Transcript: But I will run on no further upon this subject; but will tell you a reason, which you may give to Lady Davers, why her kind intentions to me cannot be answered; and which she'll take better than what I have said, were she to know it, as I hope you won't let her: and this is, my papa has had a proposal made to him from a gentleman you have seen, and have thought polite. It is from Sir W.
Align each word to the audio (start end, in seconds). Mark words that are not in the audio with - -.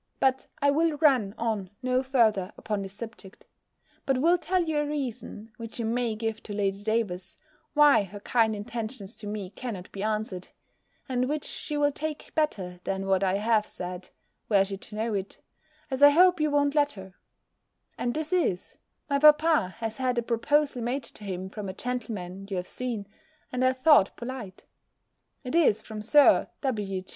But 0.19 0.47
I 0.63 0.71
will 0.71 0.97
run 0.97 1.35
on 1.37 1.69
no 1.83 2.01
further 2.01 2.51
upon 2.57 2.81
this 2.81 2.91
subject; 2.93 3.45
but 4.07 4.17
will 4.17 4.39
tell 4.39 4.63
you 4.63 4.79
a 4.79 4.85
reason, 4.87 5.51
which 5.57 5.77
you 5.77 5.85
may 5.85 6.15
give 6.15 6.41
to 6.41 6.53
Lady 6.53 6.81
Davers, 6.81 7.37
why 7.75 8.01
her 8.05 8.19
kind 8.19 8.55
intentions 8.55 9.15
to 9.17 9.27
me 9.27 9.51
cannot 9.51 9.91
be 9.91 10.01
answered; 10.01 10.47
and 11.07 11.29
which 11.29 11.43
she'll 11.45 11.91
take 11.91 12.33
better 12.33 12.79
than 12.83 13.05
what 13.05 13.23
I 13.23 13.35
have 13.35 13.67
said, 13.67 14.09
were 14.49 14.65
she 14.65 14.75
to 14.77 14.95
know 14.95 15.13
it, 15.13 15.39
as 15.91 16.01
I 16.01 16.09
hope 16.09 16.39
you 16.41 16.49
won't 16.49 16.73
let 16.73 16.93
her: 16.93 17.13
and 17.95 18.15
this 18.15 18.33
is, 18.33 18.79
my 19.07 19.19
papa 19.19 19.75
has 19.77 19.97
had 19.97 20.17
a 20.17 20.23
proposal 20.23 20.81
made 20.81 21.03
to 21.03 21.23
him 21.23 21.47
from 21.47 21.69
a 21.69 21.73
gentleman 21.73 22.47
you 22.49 22.57
have 22.57 22.65
seen, 22.65 23.05
and 23.51 23.61
have 23.61 23.77
thought 23.77 24.15
polite. 24.15 24.65
It 25.43 25.53
is 25.53 25.83
from 25.83 26.01
Sir 26.01 26.47
W. 26.61 27.03